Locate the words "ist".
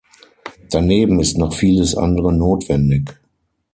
1.19-1.37